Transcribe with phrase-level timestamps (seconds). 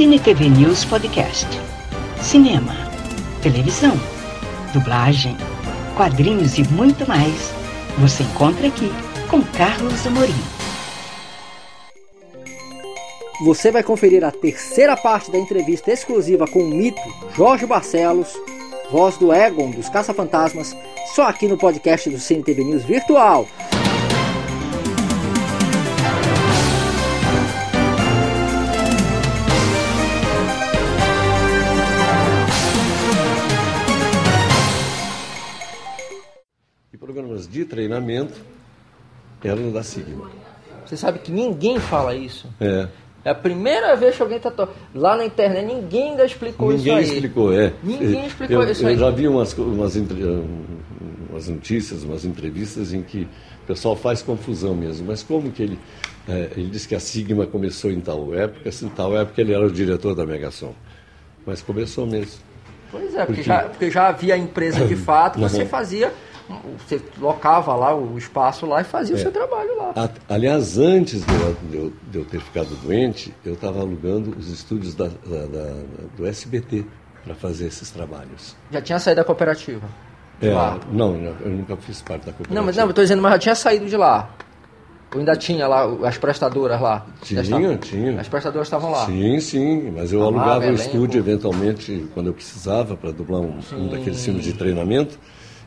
[0.00, 1.46] Cine TV News Podcast.
[2.22, 2.74] Cinema,
[3.42, 3.92] televisão,
[4.72, 5.36] dublagem,
[5.94, 7.52] quadrinhos e muito mais.
[7.98, 8.90] Você encontra aqui
[9.28, 10.32] com Carlos Amorim.
[13.44, 16.98] Você vai conferir a terceira parte da entrevista exclusiva com o mito
[17.36, 18.32] Jorge Barcelos,
[18.90, 20.74] voz do Egon dos Caça-Fantasmas,
[21.14, 23.46] só aqui no podcast do Cine TV News Virtual.
[37.50, 38.34] De treinamento
[39.42, 40.30] eram da Sigma.
[40.86, 42.48] Você sabe que ninguém fala isso.
[42.60, 42.88] É.
[43.22, 44.50] É a primeira vez que alguém está
[44.94, 47.16] lá na internet, ninguém ainda explicou Ninguém isso aí.
[47.16, 47.72] explicou, é.
[47.82, 48.96] Ninguém explicou eu, isso eu aí.
[48.96, 49.94] já vi umas, umas,
[51.30, 53.28] umas notícias, umas entrevistas em que
[53.62, 55.06] o pessoal faz confusão mesmo.
[55.06, 55.78] Mas como que ele.
[56.28, 59.52] é, ele disse que a Sigma começou em tal época, se em tal época ele
[59.52, 60.72] era o diretor da Megasom.
[61.46, 62.40] Mas começou mesmo.
[62.90, 66.12] Pois é, porque, Porque- Já, porque já havia empresa de fato, você fazia,
[66.78, 69.22] você locava lá o espaço lá e fazia o É.
[69.22, 70.10] seu trabalho lá.
[70.28, 71.34] Aliás, antes de
[71.76, 75.82] eu, de eu- ter ficado doente, eu estava alugando os estúdios da- da- da-
[76.16, 76.84] do SBT
[77.24, 78.56] para fazer esses trabalhos.
[78.70, 79.86] Já tinha saído da cooperativa.
[80.42, 80.52] É,
[80.90, 82.54] não, eu nunca fiz parte da cooperativa.
[82.54, 84.30] Não, mas não, eu tô dizendo, mas já tinha saído de lá.
[85.12, 87.04] Ou ainda tinha lá as prestadoras lá?
[87.22, 88.20] Tinha, estavam- tinha.
[88.20, 89.06] As prestadoras estavam lá.
[89.06, 90.82] Sim, sim, mas eu Amava, alugava o elenco.
[90.82, 95.18] estúdio eventualmente quando eu precisava para dublar um, um daqueles filmes de treinamento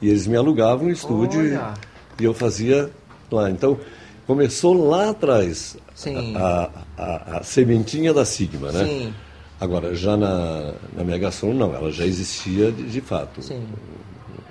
[0.00, 1.74] e eles me alugavam o estúdio e, Olha.
[2.20, 2.90] e eu fazia
[3.30, 3.50] lá.
[3.50, 3.78] Então
[4.26, 6.36] começou lá atrás Sim.
[6.36, 8.84] a, a- a sementinha da Sigma, né?
[8.84, 9.14] Sim.
[9.60, 13.66] Agora já na, na Megason não, ela já existia de, de fato, Sim.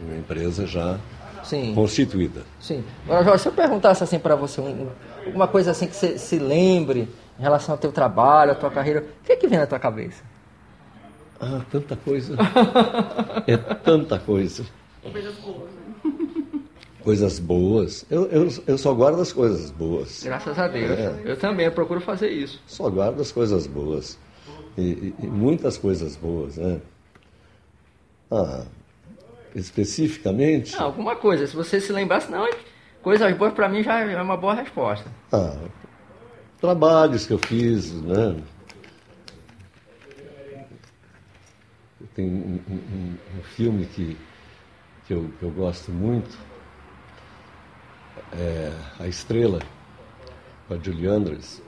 [0.01, 0.97] uma empresa já
[1.43, 1.73] Sim.
[1.73, 2.41] constituída.
[2.59, 2.83] Sim.
[3.05, 4.89] Agora, Jorge, se eu perguntasse assim para você, um- um-
[5.25, 7.07] alguma coisa assim que você se lembre
[7.39, 9.79] em relação ao teu trabalho, à tua carreira, o que é que vem na tua
[9.79, 10.21] cabeça?
[11.39, 12.35] Ah, tanta coisa.
[13.47, 14.65] é tanta coisa.
[17.03, 18.05] Coisas boas.
[18.09, 20.23] Eu, eu, eu só guardo as coisas boas.
[20.23, 20.91] Graças a Deus.
[20.99, 21.21] É.
[21.23, 22.61] Eu também, eu procuro fazer isso.
[22.67, 24.17] Só guardo as coisas boas.
[24.77, 26.81] E, e- e muitas coisas boas, né?
[28.29, 28.65] Ah,
[29.55, 30.75] especificamente.
[30.75, 32.45] Não, alguma coisa, se você se lembrasse, não,
[33.01, 35.09] coisas boas para mim já é uma boa resposta.
[35.31, 35.55] Ah,
[36.59, 38.35] trabalhos que eu fiz, né?
[42.13, 44.17] Tem um- um- um filme que,
[45.07, 46.37] que, eu, que eu gosto muito,
[48.33, 49.59] é A Estrela,
[50.67, 51.61] com a Julie Andres.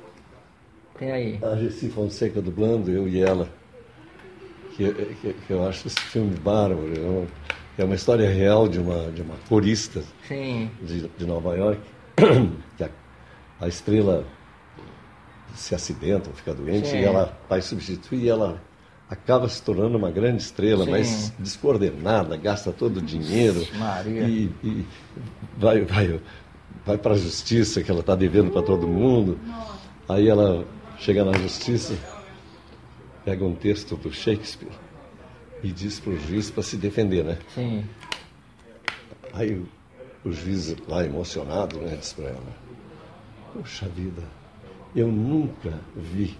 [0.97, 1.39] Tem aí.
[1.41, 3.49] A Gessi Fonseca dublando, eu e ela.
[4.75, 6.91] Que, que, que eu acho esse filme bárbaro.
[6.95, 7.27] É uma,
[7.77, 10.69] é uma história real de uma, de uma corista Sim.
[10.81, 11.81] de, de Nova York,
[12.75, 12.89] que a,
[13.61, 14.25] a estrela
[15.55, 16.99] se acidenta ou fica doente Sim.
[16.99, 18.61] e ela vai substituir e ela
[19.09, 20.91] acaba se tornando uma grande estrela, Sim.
[20.91, 24.21] mas descoordenada, gasta todo o dinheiro Maria.
[24.23, 24.85] e, e
[25.57, 26.21] vai, vai,
[26.85, 29.39] vai para a justiça que ela está devendo para todo mundo.
[30.07, 30.65] Aí ela
[30.99, 31.95] chega na justiça,
[33.25, 34.71] pega um texto do Shakespeare
[35.63, 37.39] e diz para o juiz para se defender, né?
[37.53, 37.83] Sim.
[39.33, 39.67] Aí o,
[40.23, 42.69] o juiz lá emocionado, né, disse para ela,
[43.53, 44.21] Poxa vida,
[44.95, 46.37] eu nunca vi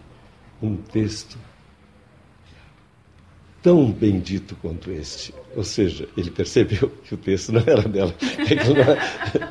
[0.62, 1.38] um texto
[3.62, 5.34] tão bendito quanto este.
[5.56, 8.14] Ou seja, ele percebeu que o texto não era dela.
[8.68, 9.50] não era-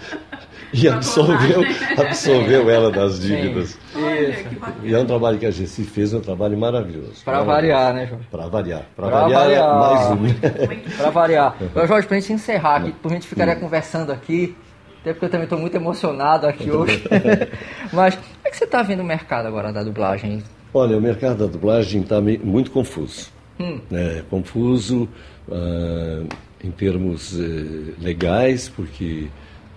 [0.72, 1.62] E absolveu,
[1.96, 3.70] absolveu ela das dívidas.
[3.94, 4.48] Isso.
[4.84, 7.24] E é um trabalho que a Gessi fez, um trabalho maravilhoso.
[7.24, 8.26] Para variar, né, Jorge?
[8.30, 8.82] Para variar.
[8.94, 9.78] Para variar, variar.
[9.78, 10.34] mais um.
[10.98, 11.56] Para variar.
[11.70, 14.54] Agora, Jorge, pra gente encerrar aqui, por gente ficaria conversando aqui,
[15.00, 17.02] até porque eu também estou muito emocionado aqui hoje.
[17.92, 20.42] Mas como é que você está vendo o mercado agora da dublagem?
[20.74, 23.30] Olha, o mercado da dublagem está muito confuso.
[23.60, 23.80] Hum.
[23.90, 25.08] É, confuso
[25.50, 26.24] ah,
[26.62, 29.28] em termos eh, legais, porque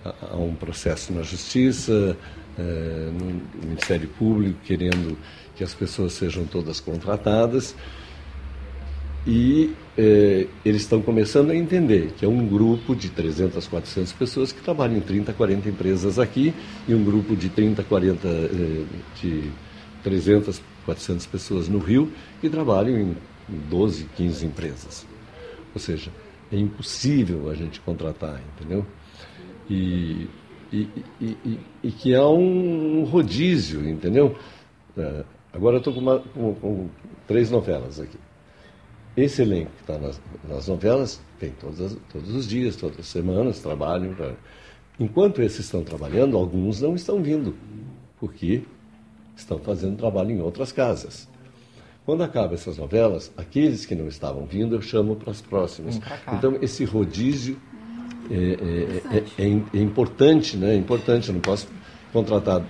[0.04, 2.16] há um processo na justiça,
[2.58, 5.16] eh, no Ministério Público querendo
[5.56, 7.74] que as pessoas sejam todas contratadas.
[9.24, 14.50] E eh, eles estão começando a entender que é um grupo de 300, 400 pessoas
[14.50, 16.52] que trabalham em 30, 40 empresas aqui
[16.88, 18.84] e um grupo de 30, 40, eh,
[19.20, 19.44] de
[20.02, 22.10] 300, 400 pessoas no Rio
[22.40, 23.16] que trabalham em
[23.56, 25.06] 12, 15 empresas.
[25.74, 26.10] Ou seja,
[26.50, 28.84] é impossível a gente contratar, entendeu?
[29.70, 30.28] E,
[30.72, 30.88] e,
[31.20, 34.36] e, e- que há um rodízio, entendeu?
[34.96, 36.88] Eh, agora eu estou com, com- com
[37.26, 38.18] três novelas aqui.
[39.16, 43.06] Esse elenco que está nas, nas novelas vem todas, as- todos os dias, todas as
[43.06, 44.14] semanas, trabalham.
[44.14, 44.34] pra-
[45.00, 47.54] Enquanto esses estão trabalhando, alguns não estão vindo,
[48.20, 48.62] porque
[49.34, 51.28] estão fazendo trabalho em outras casas.
[52.04, 56.00] Quando acabam essas novelas, aqueles que não estavam vindo, eu chamo para as próximas.
[56.32, 57.56] Então, esse rodízio
[58.30, 60.74] é, é, é, é, é importante, né?
[60.74, 61.68] É importante, eu não posso
[62.12, 62.62] contratar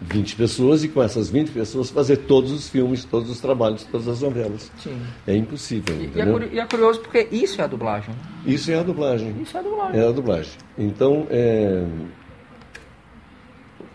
[0.00, 4.08] 20 pessoas e com essas 20 pessoas fazer todos os filmes, todos os trabalhos, todas
[4.08, 4.70] as novelas.
[4.78, 4.98] Sim.
[5.26, 5.96] É impossível.
[5.96, 6.10] E,
[6.54, 8.14] e, é, curioso porque isso é a dublagem.
[8.46, 9.34] Isso é a dublagem.
[9.42, 10.00] Isso é a dublagem.
[10.00, 10.52] É a dublagem.
[10.78, 11.86] Então, é,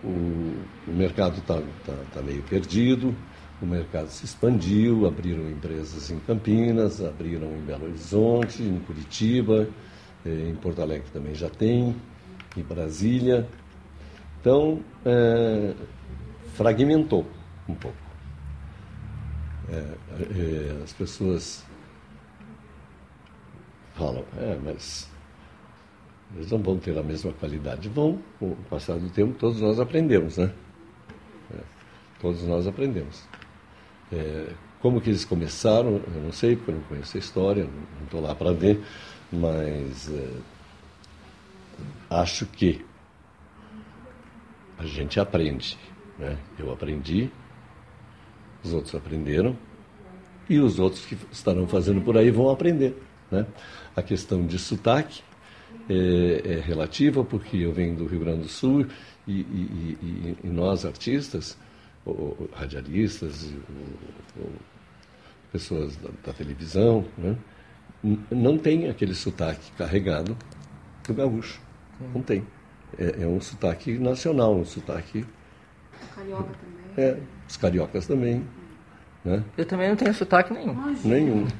[0.03, 0.07] o,
[0.87, 1.55] o mercado está
[1.85, 3.15] tá, tá meio perdido,
[3.61, 9.67] o mercado se expandiu, abriram empresas em Campinas, abriram em Belo Horizonte, em Curitiba,
[10.25, 11.95] é, em Porto Alegre também já tem,
[12.55, 13.47] em Brasília.
[14.39, 15.73] Então, é,
[16.53, 17.25] fragmentou
[17.67, 17.97] um pouco.
[19.69, 21.65] É, é, as pessoas
[23.93, 25.09] falam, é, mas
[26.35, 27.89] eles não vão ter a mesma qualidade.
[27.89, 30.51] Vão, com o passar do tempo, todos nós aprendemos, né?
[31.53, 31.61] É,
[32.21, 33.27] todos nós aprendemos.
[34.11, 38.05] É, como que eles começaram, eu não sei, porque eu não conheço a história, não
[38.05, 38.81] estou lá para ver,
[39.31, 40.29] mas é,
[42.09, 42.85] acho que
[44.77, 45.77] a gente aprende.
[46.17, 46.37] Né?
[46.57, 47.29] Eu aprendi,
[48.63, 49.55] os outros aprenderam,
[50.49, 52.97] e os outros que estarão fazendo por aí vão aprender.
[53.29, 53.45] Né?
[53.95, 55.21] A questão de sotaque
[55.89, 58.87] é, é relativa, porque eu venho do Rio Grande do Sul
[59.27, 61.57] e, e, e, e nós, artistas,
[62.05, 63.51] ou, radialistas,
[64.39, 64.51] ou,
[65.51, 67.35] pessoas da, da televisão, né?
[68.31, 70.37] não tem aquele sotaque carregado
[71.07, 71.59] do gaúcho.
[72.13, 72.45] Não tem
[72.97, 75.25] é, é um sotaque nacional, um sotaque.
[76.15, 76.79] Carioca também.
[76.97, 77.17] É,
[77.47, 78.43] os cariocas também.
[79.23, 79.43] Né?
[79.57, 80.71] Eu também não tenho sotaque nenhum.
[80.71, 81.15] Imagina.
[81.15, 81.45] Nenhum.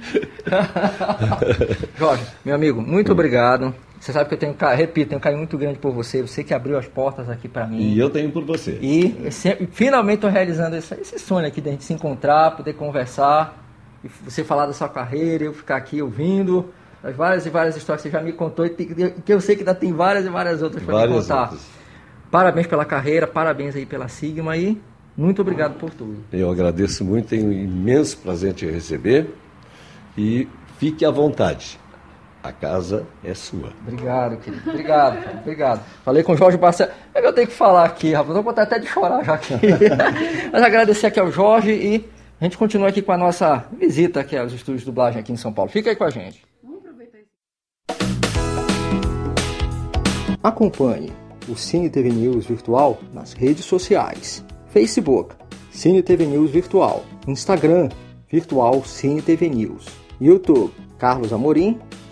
[1.98, 3.74] Jorge, meu amigo, muito obrigado.
[4.00, 6.22] Você sabe que eu tenho, repito, tenho um carinho muito grande por você.
[6.22, 7.92] Você que abriu as portas aqui para mim.
[7.92, 8.78] E eu tenho por você.
[8.80, 12.72] E sempre, finalmente estou realizando esse, esse sonho aqui de a gente se encontrar, poder
[12.72, 13.62] conversar,
[14.02, 18.02] e você falar da sua carreira, eu ficar aqui ouvindo as várias e várias histórias
[18.02, 20.62] que você já me contou e que eu sei que ainda tem várias e várias
[20.62, 21.42] outras para me contar.
[21.42, 21.60] Outras.
[22.30, 24.80] Parabéns pela carreira, parabéns aí pela Sigma e
[25.16, 26.24] muito obrigado por tudo.
[26.32, 29.28] Eu agradeço muito, tenho um imenso prazer te receber
[30.16, 30.46] e
[30.78, 31.78] fique à vontade.
[32.42, 33.72] A casa é sua.
[33.86, 34.70] Obrigado, querido.
[34.70, 35.38] Obrigado, cara.
[35.38, 35.84] obrigado.
[36.02, 36.94] Falei com o Jorge Barcelos.
[37.12, 38.34] É que eu tenho que falar aqui, rapaz.
[38.34, 39.54] Vou contar até de chorar já aqui.
[40.50, 42.08] Mas agradecer aqui ao Jorge e
[42.40, 45.36] a gente continua aqui com a nossa visita aqui aos estúdios de dublagem aqui em
[45.36, 45.70] São Paulo.
[45.70, 46.42] Fica aí com a gente.
[50.42, 51.12] Acompanhe
[51.46, 55.34] o Cine TV News Virtual nas redes sociais: Facebook,
[55.70, 57.90] Cine TV News Virtual, Instagram,
[58.26, 59.86] Virtual Cine TV News,
[60.18, 61.78] YouTube, Carlos Amorim,